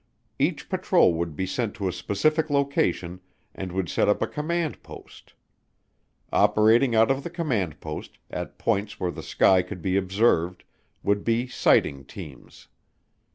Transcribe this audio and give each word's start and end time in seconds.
Each 0.39 0.67
patrol 0.67 1.13
would 1.13 1.35
be 1.35 1.45
sent 1.45 1.75
to 1.75 1.87
a 1.87 1.93
specific 1.93 2.49
location 2.49 3.19
and 3.53 3.71
would 3.71 3.87
set 3.87 4.09
up 4.09 4.19
a 4.23 4.27
command 4.27 4.81
post. 4.81 5.35
Operating 6.33 6.95
out 6.95 7.11
of 7.11 7.21
the 7.23 7.29
command 7.29 7.79
post, 7.79 8.17
at 8.31 8.57
points 8.57 8.99
where 8.99 9.11
the 9.11 9.21
sky 9.21 9.61
could 9.61 9.83
be 9.83 9.97
observed, 9.97 10.63
would 11.03 11.23
be 11.23 11.45
sighting 11.45 12.03
teams. 12.03 12.67